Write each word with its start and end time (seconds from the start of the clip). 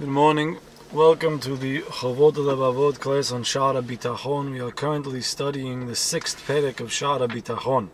Good 0.00 0.08
morning. 0.08 0.56
Welcome 0.94 1.40
to 1.40 1.58
the 1.58 1.82
Chovot 1.82 2.32
Levavot 2.32 2.98
class 2.98 3.30
on 3.32 3.42
Sha'ar 3.42 3.82
HaBitachon. 3.82 4.50
We 4.50 4.60
are 4.60 4.70
currently 4.70 5.20
studying 5.20 5.88
the 5.88 5.94
sixth 5.94 6.42
Perek 6.46 6.80
of 6.80 6.88
Sha'ar 6.88 7.28
HaBitachon. 7.28 7.90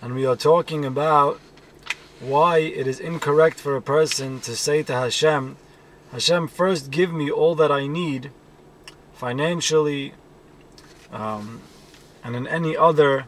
And 0.00 0.14
we 0.14 0.24
are 0.24 0.36
talking 0.36 0.84
about 0.84 1.40
why 2.20 2.58
it 2.58 2.86
is 2.86 3.00
incorrect 3.00 3.58
for 3.58 3.74
a 3.74 3.82
person 3.82 4.38
to 4.42 4.54
say 4.54 4.84
to 4.84 4.92
Hashem, 4.92 5.56
Hashem, 6.12 6.46
first 6.46 6.92
give 6.92 7.12
me 7.12 7.32
all 7.32 7.56
that 7.56 7.72
I 7.72 7.88
need 7.88 8.30
financially 9.12 10.14
um, 11.10 11.62
and 12.22 12.36
in 12.36 12.46
any 12.46 12.76
other 12.76 13.26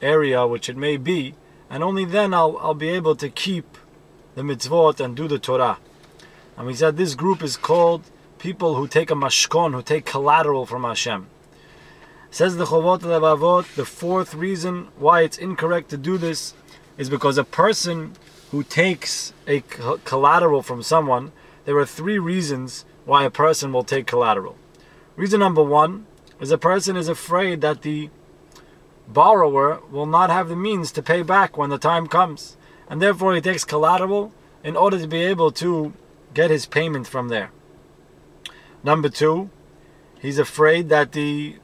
area 0.00 0.46
which 0.46 0.70
it 0.70 0.78
may 0.78 0.96
be, 0.96 1.34
and 1.68 1.82
only 1.84 2.06
then 2.06 2.32
I'll, 2.32 2.56
I'll 2.56 2.72
be 2.72 2.88
able 2.88 3.16
to 3.16 3.28
keep 3.28 3.76
the 4.34 4.40
mitzvot 4.40 4.98
and 4.98 5.14
do 5.14 5.28
the 5.28 5.38
Torah. 5.38 5.76
And 6.56 6.66
we 6.66 6.74
said 6.74 6.96
this 6.96 7.14
group 7.14 7.42
is 7.42 7.56
called 7.56 8.02
people 8.38 8.74
who 8.74 8.86
take 8.88 9.10
a 9.10 9.14
mashkon, 9.14 9.72
who 9.72 9.82
take 9.82 10.04
collateral 10.04 10.66
from 10.66 10.84
Hashem. 10.84 11.28
Says 12.30 12.56
the 12.56 12.64
Chovot 12.64 13.00
Levavot, 13.00 13.74
the 13.74 13.84
fourth 13.84 14.34
reason 14.34 14.88
why 14.98 15.22
it's 15.22 15.38
incorrect 15.38 15.90
to 15.90 15.96
do 15.96 16.18
this 16.18 16.54
is 16.96 17.10
because 17.10 17.38
a 17.38 17.44
person 17.44 18.14
who 18.50 18.62
takes 18.62 19.32
a 19.46 19.60
collateral 20.04 20.62
from 20.62 20.82
someone, 20.82 21.32
there 21.64 21.76
are 21.76 21.86
three 21.86 22.18
reasons 22.18 22.84
why 23.04 23.24
a 23.24 23.30
person 23.30 23.72
will 23.72 23.84
take 23.84 24.06
collateral. 24.06 24.56
Reason 25.16 25.40
number 25.40 25.62
one 25.62 26.06
is 26.40 26.50
a 26.50 26.58
person 26.58 26.96
is 26.96 27.08
afraid 27.08 27.60
that 27.60 27.82
the 27.82 28.10
borrower 29.08 29.80
will 29.90 30.06
not 30.06 30.30
have 30.30 30.48
the 30.48 30.56
means 30.56 30.90
to 30.92 31.02
pay 31.02 31.22
back 31.22 31.56
when 31.56 31.70
the 31.70 31.78
time 31.78 32.06
comes. 32.06 32.56
And 32.88 33.00
therefore 33.00 33.34
he 33.34 33.40
takes 33.40 33.64
collateral 33.64 34.32
in 34.64 34.76
order 34.76 34.98
to 34.98 35.06
be 35.06 35.22
able 35.22 35.50
to 35.52 35.92
get 36.34 36.50
his 36.50 36.66
payment 36.66 37.06
from 37.06 37.28
there. 37.28 37.50
Number 38.82 39.08
two, 39.08 39.50
he's 40.20 40.38
afraid 40.38 40.88
that 40.88 41.12
the 41.12 41.56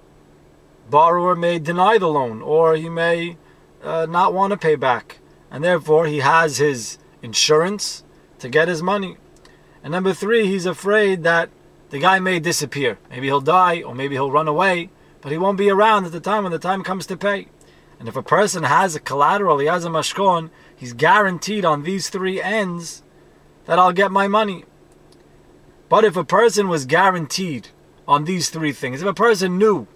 borrower 0.88 1.34
may 1.34 1.58
deny 1.58 1.98
the 1.98 2.08
loan 2.08 2.42
or 2.42 2.76
he 2.76 2.88
may 2.88 3.36
uh, 3.82 4.06
not 4.08 4.34
want 4.34 4.52
to 4.52 4.56
pay 4.56 4.74
back, 4.74 5.18
and 5.50 5.62
therefore 5.62 6.06
he 6.06 6.18
has 6.18 6.58
his 6.58 6.98
insurance 7.22 8.04
to 8.38 8.48
get 8.48 8.68
his 8.68 8.82
money. 8.82 9.16
And 9.82 9.92
number 9.92 10.12
three, 10.12 10.46
he's 10.46 10.66
afraid 10.66 11.22
that 11.22 11.50
the 11.90 11.98
guy 11.98 12.18
may 12.18 12.38
disappear. 12.38 12.98
Maybe 13.10 13.26
he'll 13.26 13.40
die 13.40 13.82
or 13.82 13.94
maybe 13.94 14.14
he'll 14.14 14.30
run 14.30 14.48
away, 14.48 14.90
but 15.20 15.32
he 15.32 15.38
won't 15.38 15.58
be 15.58 15.70
around 15.70 16.04
at 16.04 16.12
the 16.12 16.20
time 16.20 16.42
when 16.42 16.52
the 16.52 16.58
time 16.58 16.82
comes 16.82 17.06
to 17.06 17.16
pay. 17.16 17.48
And 17.98 18.08
if 18.08 18.16
a 18.16 18.22
person 18.22 18.62
has 18.62 18.94
a 18.94 19.00
collateral, 19.00 19.58
he 19.58 19.66
has 19.66 19.84
a 19.84 19.88
mashkon, 19.88 20.50
he's 20.74 20.92
guaranteed 20.92 21.64
on 21.64 21.82
these 21.82 22.10
three 22.10 22.40
ends 22.40 23.02
that 23.68 23.78
I'll 23.78 23.92
get 23.92 24.10
my 24.10 24.26
money. 24.26 24.64
But 25.90 26.02
if 26.02 26.16
a 26.16 26.24
person 26.24 26.68
was 26.68 26.86
guaranteed 26.86 27.68
on 28.08 28.24
these 28.24 28.48
three 28.48 28.72
things, 28.72 29.02
if 29.02 29.08
a 29.08 29.12
person 29.12 29.58
knew 29.58 29.86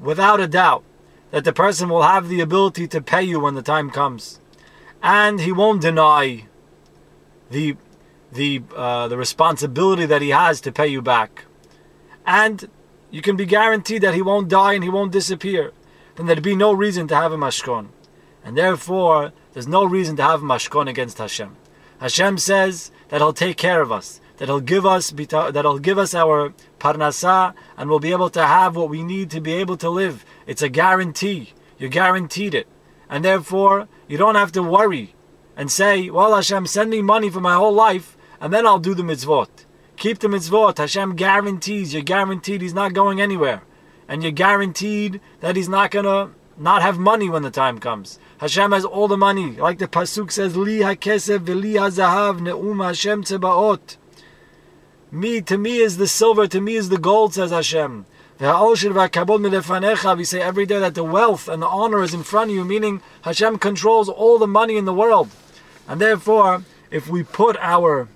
without 0.00 0.40
a 0.40 0.46
doubt 0.46 0.84
that 1.32 1.42
the 1.42 1.52
person 1.52 1.88
will 1.88 2.02
have 2.02 2.28
the 2.28 2.40
ability 2.40 2.86
to 2.86 3.02
pay 3.02 3.22
you 3.22 3.40
when 3.40 3.56
the 3.56 3.62
time 3.62 3.90
comes, 3.90 4.40
and 5.02 5.40
he 5.40 5.50
won't 5.50 5.82
deny 5.82 6.46
the 7.50 7.76
the 8.32 8.62
uh, 8.76 9.08
the 9.08 9.16
responsibility 9.16 10.06
that 10.06 10.22
he 10.22 10.28
has 10.28 10.60
to 10.60 10.70
pay 10.70 10.86
you 10.86 11.02
back, 11.02 11.44
and 12.24 12.70
you 13.10 13.20
can 13.20 13.34
be 13.34 13.46
guaranteed 13.46 14.02
that 14.02 14.14
he 14.14 14.22
won't 14.22 14.48
die 14.48 14.74
and 14.74 14.84
he 14.84 14.90
won't 14.90 15.10
disappear, 15.10 15.72
then 16.14 16.26
there'd 16.26 16.42
be 16.42 16.54
no 16.54 16.72
reason 16.72 17.08
to 17.08 17.16
have 17.16 17.32
a 17.32 17.36
mashkon, 17.36 17.88
and 18.44 18.56
therefore 18.56 19.32
there's 19.54 19.66
no 19.66 19.84
reason 19.84 20.14
to 20.14 20.22
have 20.22 20.40
a 20.40 20.46
mashkon 20.46 20.88
against 20.88 21.18
Hashem. 21.18 21.56
Hashem 21.98 22.38
says 22.38 22.92
that 23.08 23.20
He'll 23.20 23.32
take 23.32 23.56
care 23.56 23.82
of 23.82 23.90
us, 23.92 24.20
that 24.36 24.46
He'll 24.46 24.60
give 24.60 24.86
us 24.86 25.10
that 25.10 25.54
He'll 25.54 25.78
give 25.78 25.98
us 25.98 26.14
our 26.14 26.52
parnasa, 26.78 27.54
and 27.76 27.88
we'll 27.88 27.98
be 27.98 28.12
able 28.12 28.30
to 28.30 28.46
have 28.46 28.76
what 28.76 28.88
we 28.88 29.02
need 29.02 29.30
to 29.30 29.40
be 29.40 29.54
able 29.54 29.76
to 29.78 29.90
live. 29.90 30.24
It's 30.46 30.62
a 30.62 30.68
guarantee. 30.68 31.52
You're 31.78 31.90
guaranteed 31.90 32.54
it, 32.54 32.66
and 33.08 33.24
therefore 33.24 33.88
you 34.08 34.16
don't 34.18 34.34
have 34.34 34.52
to 34.52 34.62
worry 34.62 35.14
and 35.56 35.70
say, 35.70 36.10
"Well, 36.10 36.34
Hashem, 36.34 36.66
send 36.66 36.90
me 36.90 37.02
money 37.02 37.30
for 37.30 37.40
my 37.40 37.54
whole 37.54 37.74
life, 37.74 38.16
and 38.40 38.52
then 38.52 38.66
I'll 38.66 38.78
do 38.78 38.94
the 38.94 39.02
mitzvot." 39.02 39.48
Keep 39.96 40.20
the 40.20 40.28
mitzvot. 40.28 40.78
Hashem 40.78 41.16
guarantees. 41.16 41.92
You're 41.92 42.02
guaranteed 42.02 42.62
He's 42.62 42.74
not 42.74 42.92
going 42.92 43.20
anywhere, 43.20 43.62
and 44.06 44.22
you're 44.22 44.32
guaranteed 44.32 45.20
that 45.40 45.56
He's 45.56 45.68
not 45.68 45.90
gonna 45.90 46.30
not 46.58 46.82
have 46.82 46.98
money 46.98 47.28
when 47.28 47.42
the 47.42 47.50
time 47.50 47.78
comes. 47.78 48.18
Hashem 48.38 48.72
has 48.72 48.84
all 48.84 49.08
the 49.08 49.16
money. 49.16 49.52
Like 49.52 49.78
the 49.78 49.88
Pasuk 49.88 50.32
says, 50.32 50.56
Li 50.56 50.82
ha-kesef 50.82 51.38
v'li 51.38 51.78
ha-zahav 51.78 52.40
ne'um 52.40 52.84
Hashem 52.84 53.24
tzebaot. 53.24 53.96
Me, 55.10 55.40
to 55.40 55.56
me 55.56 55.78
is 55.78 55.96
the 55.96 56.06
silver, 56.06 56.46
to 56.46 56.60
me 56.60 56.74
is 56.74 56.88
the 56.88 56.98
gold, 56.98 57.34
says 57.34 57.50
Hashem. 57.50 58.04
We 58.40 58.46
say 58.46 60.40
every 60.40 60.66
day 60.66 60.78
that 60.78 60.94
the 60.94 61.02
wealth 61.02 61.48
and 61.48 61.60
the 61.60 61.66
honor 61.66 62.02
is 62.02 62.14
in 62.14 62.22
front 62.22 62.50
of 62.50 62.56
you, 62.56 62.64
meaning 62.64 63.02
Hashem 63.22 63.58
controls 63.58 64.08
all 64.08 64.38
the 64.38 64.46
money 64.46 64.76
in 64.76 64.84
the 64.84 64.94
world. 64.94 65.30
And 65.88 66.00
therefore, 66.00 66.62
if 66.90 67.08
we 67.08 67.24
put 67.24 67.56
our 67.56 68.08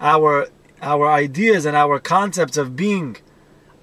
our 0.00 0.48
our 0.80 1.10
ideas 1.10 1.66
and 1.66 1.76
our 1.76 1.98
concepts 1.98 2.56
of 2.56 2.76
being 2.76 3.16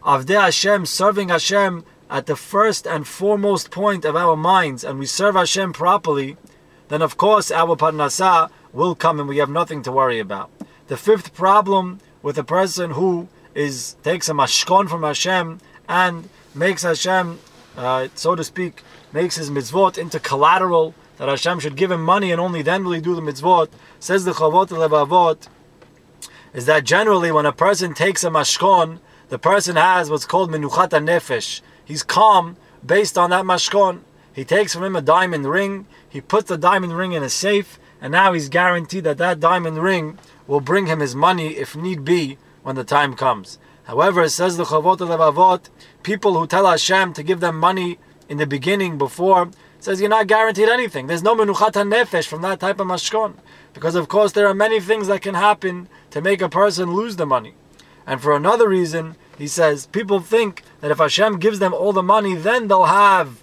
Avdei 0.03 0.41
Hashem, 0.41 0.87
serving 0.87 1.29
Hashem, 1.29 1.83
at 2.11 2.25
the 2.25 2.35
first 2.35 2.85
and 2.85 3.07
foremost 3.07 3.71
point 3.71 4.03
of 4.03 4.17
our 4.17 4.35
minds 4.35 4.83
and 4.83 4.99
we 4.99 5.05
serve 5.05 5.35
Hashem 5.35 5.71
properly, 5.71 6.35
then 6.89 7.01
of 7.01 7.15
course 7.17 7.49
our 7.51 7.77
parnasa 7.77 8.51
will 8.73 8.95
come 8.95 9.19
and 9.19 9.29
we 9.29 9.37
have 9.37 9.49
nothing 9.49 9.81
to 9.83 9.91
worry 9.91 10.19
about. 10.19 10.51
The 10.87 10.97
fifth 10.97 11.33
problem 11.33 12.01
with 12.21 12.37
a 12.37 12.43
person 12.43 12.91
who 12.91 13.29
is 13.55 13.95
takes 14.03 14.27
a 14.27 14.33
mashkon 14.33 14.89
from 14.89 15.03
Hashem 15.03 15.61
and 15.87 16.29
makes 16.53 16.83
Hashem, 16.83 17.39
uh, 17.77 18.09
so 18.15 18.35
to 18.35 18.43
speak, 18.43 18.83
makes 19.13 19.37
his 19.37 19.49
mitzvot 19.49 19.97
into 19.97 20.19
collateral 20.19 20.93
that 21.15 21.29
Hashem 21.29 21.61
should 21.61 21.77
give 21.77 21.91
him 21.91 22.03
money 22.03 22.33
and 22.33 22.41
only 22.41 22.61
then 22.61 22.83
will 22.83 22.91
he 22.91 23.01
do 23.01 23.15
the 23.15 23.21
mitzvot. 23.21 23.69
Says 24.01 24.25
the 24.25 24.33
Chovot 24.33 24.67
Levavot 24.67 25.47
is 26.53 26.65
that 26.65 26.83
generally 26.83 27.31
when 27.31 27.45
a 27.45 27.53
person 27.53 27.93
takes 27.93 28.25
a 28.25 28.29
mashkon, 28.29 28.99
the 29.29 29.39
person 29.39 29.77
has 29.77 30.09
what's 30.09 30.25
called 30.25 30.51
menuchat 30.51 30.89
nefesh. 30.89 31.61
He's 31.85 32.03
calm 32.03 32.57
based 32.85 33.17
on 33.17 33.29
that 33.29 33.45
mashkon. 33.45 34.01
He 34.33 34.45
takes 34.45 34.73
from 34.73 34.83
him 34.83 34.95
a 34.95 35.01
diamond 35.01 35.49
ring, 35.49 35.85
he 36.07 36.21
puts 36.21 36.47
the 36.47 36.57
diamond 36.57 36.97
ring 36.97 37.13
in 37.13 37.23
a 37.23 37.29
safe, 37.29 37.79
and 37.99 38.11
now 38.11 38.33
he's 38.33 38.49
guaranteed 38.49 39.03
that 39.03 39.17
that 39.17 39.39
diamond 39.39 39.77
ring 39.77 40.17
will 40.47 40.61
bring 40.61 40.87
him 40.87 40.99
his 40.99 41.15
money 41.15 41.57
if 41.57 41.75
need 41.75 42.05
be 42.05 42.37
when 42.63 42.75
the 42.75 42.83
time 42.83 43.15
comes. 43.15 43.59
However, 43.83 44.23
it 44.23 44.29
says 44.29 44.57
the 44.57 44.63
Chovot 44.63 44.99
Levavot, 44.99 45.69
people 46.03 46.39
who 46.39 46.47
tell 46.47 46.65
Hashem 46.65 47.13
to 47.13 47.23
give 47.23 47.39
them 47.39 47.57
money 47.57 47.99
in 48.29 48.37
the 48.37 48.45
beginning 48.45 48.97
before, 48.97 49.51
says 49.79 49.99
you're 49.99 50.09
not 50.09 50.27
guaranteed 50.27 50.69
anything. 50.69 51.07
There's 51.07 51.23
no 51.23 51.35
menuchat 51.35 51.73
nefesh 51.73 52.27
from 52.27 52.41
that 52.43 52.59
type 52.59 52.79
of 52.79 52.87
mashkon. 52.87 53.33
Because 53.73 53.95
of 53.95 54.07
course 54.07 54.31
there 54.31 54.47
are 54.47 54.53
many 54.53 54.79
things 54.79 55.07
that 55.07 55.21
can 55.21 55.35
happen 55.35 55.89
to 56.11 56.21
make 56.21 56.41
a 56.41 56.49
person 56.49 56.93
lose 56.93 57.15
the 57.15 57.25
money. 57.25 57.55
And 58.05 58.21
for 58.21 58.35
another 58.35 58.69
reason, 58.69 59.15
he 59.41 59.47
says 59.47 59.87
people 59.87 60.19
think 60.19 60.61
that 60.81 60.91
if 60.91 60.99
Hashem 60.99 61.39
gives 61.39 61.57
them 61.57 61.73
all 61.73 61.93
the 61.93 62.03
money, 62.03 62.35
then 62.35 62.67
they'll 62.67 62.83
have 62.83 63.41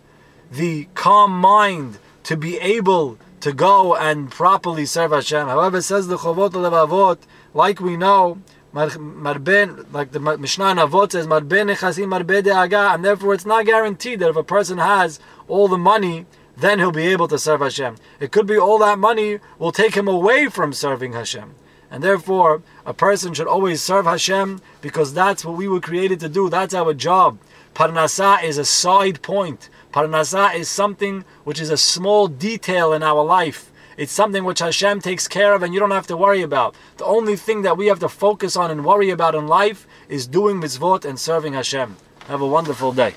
the 0.49 0.87
calm 0.95 1.33
mind 1.33 1.99
to 2.23 2.37
be 2.37 2.57
able 2.59 3.19
to 3.41 3.53
go 3.53 3.97
and 3.97 4.31
properly 4.31 4.87
serve 4.87 5.11
Hashem. 5.11 5.49
However, 5.49 5.83
says 5.83 6.07
the 6.07 6.19
Chovot 6.19 6.51
Levavot, 6.51 7.19
like 7.53 7.81
we 7.81 7.97
know, 7.97 8.39
marben, 8.73 9.93
like 9.93 10.13
the 10.13 10.21
Mishnah 10.21 10.77
Avot 10.77 11.11
says, 11.11 11.27
marben 11.27 12.95
and 12.95 13.05
therefore 13.05 13.35
it's 13.35 13.45
not 13.45 13.67
guaranteed 13.67 14.21
that 14.21 14.29
if 14.31 14.37
a 14.37 14.45
person 14.45 14.79
has 14.79 15.19
all 15.49 15.67
the 15.67 15.77
money, 15.77 16.27
then 16.57 16.79
he'll 16.79 16.93
be 16.93 17.09
able 17.09 17.27
to 17.27 17.41
serve 17.41 17.59
Hashem. 17.61 17.97
It 18.21 18.31
could 18.31 18.47
be 18.47 18.57
all 18.57 18.79
that 18.79 19.01
money 19.01 19.41
will 19.59 19.73
take 19.73 19.97
him 19.97 20.07
away 20.07 20.47
from 20.47 20.73
serving 20.73 21.15
Hashem. 21.15 21.57
And 21.91 22.03
therefore, 22.03 22.63
a 22.85 22.93
person 22.93 23.33
should 23.33 23.47
always 23.47 23.83
serve 23.83 24.05
Hashem 24.05 24.61
because 24.81 25.15
that's 25.15 25.45
what 25.45 25.57
we 25.57 25.69
were 25.69 25.81
created 25.81 26.21
to 26.21 26.29
do. 26.29 26.49
That's 26.51 26.75
our 26.75 26.93
job. 26.95 27.39
Parnasa 27.75 28.43
is 28.43 28.59
a 28.59 28.65
side 28.65 29.23
point. 29.23 29.71
Parnasa 29.93 30.55
is 30.55 30.69
something 30.69 31.25
which 31.45 31.61
is 31.61 31.71
a 31.71 31.77
small 31.77 32.29
detail 32.29 32.93
in 32.93 33.03
our 33.03 33.25
life. 33.25 33.71
It's 33.97 34.13
something 34.13 34.45
which 34.45 34.61
Hashem 34.61 35.01
takes 35.01 35.27
care 35.27 35.55
of 35.55 35.63
and 35.63 35.75
you 35.75 35.81
don't 35.81 35.91
have 35.91 36.07
to 36.09 36.17
worry 36.17 36.43
about. 36.43 36.77
The 36.99 37.05
only 37.05 37.37
thing 37.37 37.63
that 37.63 37.77
we 37.77 37.87
have 37.87 37.99
to 38.01 38.09
focus 38.09 38.57
on 38.57 38.71
and 38.71 38.85
worry 38.85 39.11
about 39.11 39.35
in 39.35 39.49
life 39.49 39.87
is 40.09 40.27
doing 40.27 40.61
mitzvot 40.61 41.05
and 41.05 41.19
serving 41.19 41.55
Hashem. 41.55 41.97
Have 42.29 42.41
a 42.41 42.47
wonderful 42.47 42.93
day. 42.93 43.15